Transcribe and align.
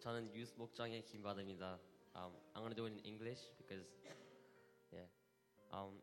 저는 0.00 0.34
유스 0.34 0.54
목장의 0.56 1.04
김바드입니다. 1.04 1.78
Um, 2.14 2.32
I'm 2.54 2.62
gonna 2.62 2.74
do 2.74 2.86
it 2.86 2.92
in 2.92 3.00
English 3.04 3.42
because, 3.58 3.86
yeah. 4.92 5.06
Um, 5.72 6.00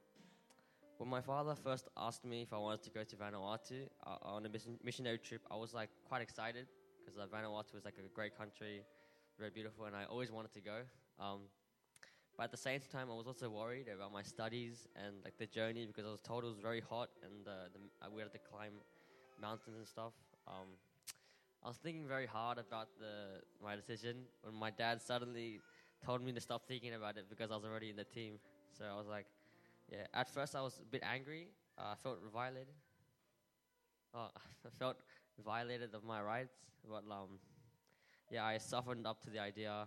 when 0.98 1.10
my 1.10 1.22
father 1.22 1.56
first 1.56 1.90
asked 1.98 2.24
me 2.24 2.44
if 2.44 2.54
I 2.54 2.58
wanted 2.58 2.84
to 2.84 2.92
go 2.92 3.04
to 3.04 3.16
Vanuatu 3.16 3.90
uh, 4.06 4.18
on 4.22 4.46
a 4.46 4.50
mission- 4.50 4.80
missionary 4.84 5.18
trip, 5.18 5.42
I 5.50 5.56
was 5.56 5.74
like 5.74 5.90
quite 6.06 6.22
excited 6.22 6.68
because 7.04 7.18
uh, 7.18 7.26
Vanuatu 7.28 7.74
was 7.74 7.86
like 7.86 7.98
a 7.98 8.08
great 8.14 8.38
country, 8.38 8.84
very 9.40 9.50
beautiful, 9.50 9.86
and 9.86 9.96
I 9.96 10.06
always 10.06 10.32
wanted 10.32 10.54
to 10.54 10.62
go. 10.62 10.82
Um, 11.20 11.50
but 12.38 12.46
at 12.46 12.52
the 12.52 12.58
same 12.58 12.82
time, 12.92 13.10
I 13.12 13.16
was 13.16 13.28
also 13.28 13.50
worried 13.50 13.88
about 13.88 14.12
my 14.12 14.24
studies 14.24 14.88
and 14.96 15.24
like 15.24 15.38
the 15.38 15.46
journey 15.46 15.86
because 15.86 16.06
I 16.06 16.12
was 16.12 16.22
told 16.22 16.44
it 16.44 16.48
was 16.48 16.60
very 16.60 16.82
hot 16.82 17.10
and 17.24 17.48
uh, 17.48 17.70
the, 17.74 17.80
uh, 18.06 18.10
we 18.10 18.22
had 18.22 18.32
to 18.32 18.40
climb 18.40 18.74
mountains 19.40 19.78
and 19.78 19.88
stuff. 19.88 20.14
Um, 20.48 20.78
I 21.65 21.69
was 21.69 21.77
thinking 21.77 22.07
very 22.07 22.27
hard 22.27 22.59
about 22.59 22.89
the 22.99 23.43
my 23.63 23.77
decision 23.77 24.25
when 24.43 24.55
my 24.55 24.71
dad 24.71 25.03
suddenly 25.03 25.61
told 26.05 26.23
me 26.23 26.33
to 26.33 26.41
stop 26.41 26.67
thinking 26.69 26.95
about 26.95 27.17
it 27.17 27.27
because 27.29 27.51
I 27.51 27.57
was 27.57 27.65
already 27.65 27.91
in 27.91 27.97
the 27.97 28.05
team. 28.05 28.39
So 28.77 28.85
I 28.85 28.97
was 28.97 29.07
like, 29.07 29.27
yeah. 29.91 30.07
At 30.15 30.31
first, 30.31 30.55
I 30.55 30.63
was 30.63 30.79
a 30.81 30.85
bit 30.87 31.03
angry. 31.05 31.49
Uh, 31.79 31.93
I 31.93 31.95
felt 31.97 32.19
violated. 32.33 32.75
Oh, 34.15 34.29
I 34.67 34.71
felt 34.79 34.97
violated 35.45 35.95
of 35.95 36.05
my 36.05 36.21
rights, 36.23 36.55
but 36.89 37.05
um, 37.11 37.39
yeah, 38.31 38.45
I 38.45 38.59
softened 38.59 39.07
up 39.07 39.23
to 39.25 39.31
the 39.31 39.39
idea. 39.41 39.87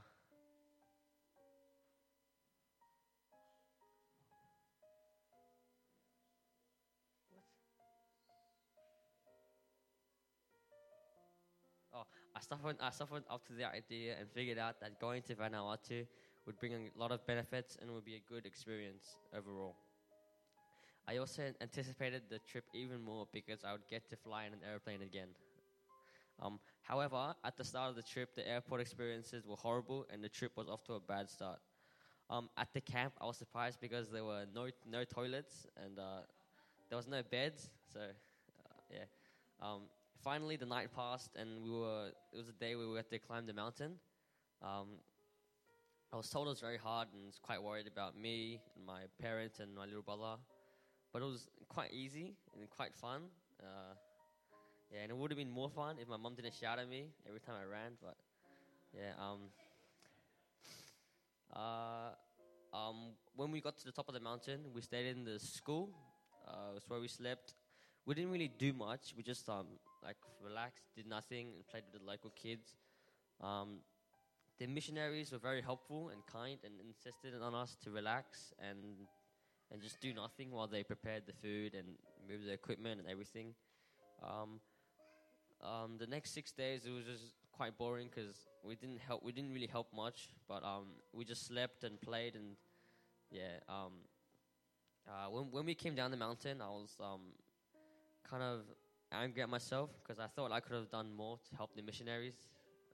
Oh, 12.02 12.06
I 12.36 12.40
suffered, 12.40 12.78
I 12.82 12.90
suffered 12.90 13.24
up 13.30 13.46
to 13.48 13.54
the 13.54 13.66
idea 13.66 14.16
and 14.20 14.30
figured 14.32 14.58
out 14.58 14.80
that 14.82 15.00
going 15.00 15.22
to 15.24 15.36
Vanuatu 15.36 16.06
would 16.46 16.60
bring 16.60 16.74
a 16.74 17.00
lot 17.00 17.12
of 17.12 17.26
benefits 17.28 17.78
and 17.82 17.92
would 17.92 18.06
be 18.06 18.16
a 18.16 18.24
good 18.28 18.46
experience 18.46 19.16
overall. 19.38 19.76
I 21.08 21.18
also 21.18 21.44
anticipated 21.62 22.24
the 22.30 22.40
trip 22.40 22.64
even 22.74 23.02
more 23.02 23.28
because 23.34 23.64
I 23.64 23.72
would 23.74 23.88
get 23.90 24.10
to 24.10 24.16
fly 24.16 24.46
in 24.46 24.54
an 24.54 24.60
airplane 24.68 25.02
again. 25.02 25.30
Um, 26.42 26.60
however, 26.84 27.36
at 27.44 27.58
the 27.58 27.64
start 27.64 27.90
of 27.90 27.96
the 27.96 28.04
trip, 28.04 28.36
the 28.36 28.48
airport 28.48 28.82
experiences 28.82 29.46
were 29.46 29.56
horrible 29.56 30.08
and 30.12 30.24
the 30.24 30.30
trip 30.30 30.54
was 30.56 30.68
off 30.68 30.84
to 30.86 30.94
a 30.94 31.00
bad 31.00 31.30
start. 31.30 31.60
Um, 32.30 32.50
at 32.58 32.70
the 32.74 32.82
camp, 32.82 33.14
I 33.20 33.26
was 33.26 33.38
surprised 33.38 33.80
because 33.82 34.10
there 34.10 34.24
were 34.24 34.46
no, 34.56 34.70
no 34.90 35.04
toilets 35.04 35.68
and 35.84 36.00
uh, 36.00 36.22
there 36.90 36.98
was 36.98 37.08
no 37.08 37.22
beds. 37.30 37.70
So, 37.94 38.00
uh, 38.00 38.74
yeah. 38.90 39.06
Um, 39.62 39.82
finally, 40.24 40.56
the 40.56 40.66
night 40.66 40.90
passed 40.96 41.36
and 41.36 41.64
we 41.64 41.70
were, 41.70 42.10
it 42.34 42.38
was 42.38 42.50
a 42.50 42.54
day 42.54 42.76
where 42.76 42.88
we 42.88 42.96
had 42.96 43.10
to 43.10 43.20
climb 43.20 43.46
the 43.46 43.54
mountain. 43.54 43.94
Um, 44.62 44.88
I 46.14 46.18
was 46.18 46.30
told 46.30 46.48
it 46.48 46.50
was 46.50 46.60
very 46.60 46.78
hard 46.78 47.08
and 47.14 47.26
was 47.26 47.40
quite 47.42 47.62
worried 47.62 47.88
about 47.88 48.18
me 48.18 48.60
and 48.76 48.86
my 48.86 49.02
parents 49.22 49.60
and 49.60 49.76
my 49.76 49.86
little 49.86 50.02
brother. 50.02 50.36
But 51.14 51.22
it 51.22 51.26
was 51.26 51.50
quite 51.70 51.94
easy 51.94 52.36
and 52.54 52.70
quite 52.70 52.94
fun. 52.94 53.24
Uh, 53.60 53.94
yeah, 54.94 55.04
and 55.04 55.12
it 55.12 55.18
would 55.18 55.32
have 55.32 55.38
been 55.38 55.50
more 55.50 55.70
fun 55.70 55.96
if 56.02 56.08
my 56.08 56.18
mom 56.18 56.36
didn't 56.36 56.54
shout 56.54 56.80
at 56.80 56.90
me 56.90 57.06
every 57.28 57.40
time 57.40 57.56
I 57.62 57.66
ran. 57.66 57.94
But 58.02 58.18
yeah, 58.94 59.14
um, 59.20 59.40
uh, 61.54 62.76
um, 62.76 63.14
when 63.36 63.52
we 63.52 63.62
got 63.62 63.78
to 63.80 63.86
the 63.86 63.92
top 63.92 64.08
of 64.08 64.14
the 64.14 64.20
mountain, 64.20 64.62
we 64.74 64.82
stayed 64.82 65.08
in 65.08 65.24
the 65.24 65.40
school. 65.40 65.90
Uh, 66.48 66.76
it's 66.76 66.90
where 66.90 67.00
we 67.00 67.08
slept. 67.08 67.54
We 68.06 68.16
didn't 68.16 68.32
really 68.32 68.52
do 68.58 68.74
much. 68.74 69.14
We 69.16 69.24
just 69.24 69.48
um, 69.50 69.68
like 70.04 70.18
relaxed, 70.44 70.86
did 70.96 71.08
nothing, 71.08 71.48
and 71.56 71.68
played 71.68 71.84
with 71.92 72.02
the 72.02 72.08
local 72.08 72.32
kids. 72.32 72.76
Um, 73.40 73.80
the 74.60 74.68
missionaries 74.68 75.32
were 75.32 75.40
very 75.40 75.62
helpful 75.62 76.10
and 76.10 76.26
kind 76.26 76.60
and 76.64 76.74
insisted 76.80 77.40
on 77.42 77.56
us 77.56 77.76
to 77.84 77.92
relax 77.92 78.54
and 78.60 79.08
and 79.72 79.82
just 79.82 80.02
do 80.02 80.14
nothing 80.14 80.52
while 80.52 80.68
they 80.68 80.84
prepared 80.84 81.24
the 81.26 81.34
food 81.34 81.74
and 81.74 81.88
moved 82.28 82.46
the 82.46 82.52
equipment 82.52 83.00
and 83.00 83.10
everything. 83.10 83.54
Um, 84.22 84.60
um, 85.64 85.98
the 85.98 86.08
next 86.08 86.34
six 86.34 86.52
days 86.52 86.86
it 86.86 86.92
was 86.92 87.06
just 87.06 87.34
quite 87.52 87.78
boring 87.78 88.10
because 88.14 88.36
we 88.64 88.76
didn't 88.76 89.00
help. 89.00 89.24
We 89.24 89.32
didn't 89.32 89.54
really 89.54 89.68
help 89.68 89.88
much, 89.96 90.30
but 90.48 90.64
um, 90.64 90.88
we 91.14 91.24
just 91.24 91.48
slept 91.48 91.84
and 91.84 92.02
played 92.02 92.36
and 92.36 92.56
yeah. 93.32 93.60
Um, 93.70 93.94
uh, 95.08 95.30
when 95.30 95.52
when 95.52 95.66
we 95.66 95.76
came 95.76 95.96
down 95.96 96.12
the 96.12 96.18
mountain, 96.18 96.62
I 96.62 96.70
was 96.70 96.96
um, 97.00 97.22
kind 98.30 98.44
of 98.44 98.62
angry 99.12 99.42
at 99.42 99.50
myself 99.50 99.90
because 100.02 100.20
I 100.20 100.28
thought 100.28 100.52
I 100.52 100.60
could 100.60 100.76
have 100.76 100.90
done 100.90 101.14
more 101.14 101.38
to 101.50 101.56
help 101.56 101.76
the 101.76 101.82
missionaries, 101.82 102.36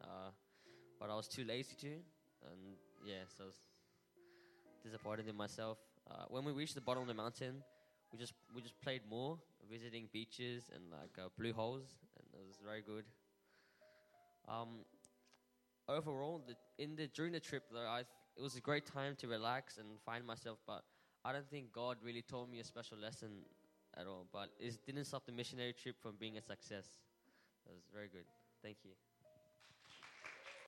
uh, 0.01 0.31
but 0.99 1.09
I 1.09 1.15
was 1.15 1.27
too 1.27 1.43
lazy 1.43 1.75
to, 1.81 1.87
and 1.87 2.77
yeah, 3.05 3.23
so 3.27 3.43
I 3.43 3.47
was 3.47 3.57
disappointed 4.83 5.27
in 5.27 5.35
myself. 5.35 5.77
Uh, 6.09 6.25
when 6.29 6.43
we 6.45 6.51
reached 6.51 6.75
the 6.75 6.81
bottom 6.81 7.01
of 7.01 7.07
the 7.07 7.13
mountain, 7.13 7.63
we 8.11 8.17
just 8.17 8.33
we 8.55 8.61
just 8.61 8.79
played 8.81 9.01
more, 9.09 9.37
visiting 9.69 10.07
beaches 10.11 10.69
and 10.73 10.83
like 10.91 11.17
uh, 11.23 11.29
blue 11.37 11.53
holes, 11.53 11.83
and 12.17 12.25
it 12.33 12.45
was 12.47 12.57
very 12.63 12.81
good. 12.81 13.05
Um, 14.47 14.85
overall, 15.89 16.41
the, 16.47 16.55
in 16.81 16.95
the 16.95 17.07
during 17.07 17.33
the 17.33 17.39
trip, 17.39 17.63
though, 17.71 17.79
I 17.87 18.01
it 18.37 18.41
was 18.41 18.55
a 18.55 18.61
great 18.61 18.85
time 18.85 19.15
to 19.17 19.27
relax 19.27 19.77
and 19.77 19.87
find 20.05 20.25
myself, 20.25 20.59
but 20.65 20.83
I 21.25 21.33
don't 21.33 21.49
think 21.49 21.71
God 21.71 21.97
really 22.03 22.21
taught 22.21 22.49
me 22.49 22.59
a 22.59 22.63
special 22.63 22.97
lesson 22.97 23.29
at 23.99 24.07
all. 24.07 24.27
But 24.31 24.49
it 24.59 24.77
didn't 24.85 25.05
stop 25.05 25.25
the 25.25 25.31
missionary 25.31 25.73
trip 25.73 25.95
from 26.01 26.15
being 26.19 26.37
a 26.37 26.41
success. 26.41 26.85
It 27.65 27.73
was 27.73 27.83
very 27.93 28.07
good. 28.07 28.25
Thank 28.61 28.77
you. 28.83 29.06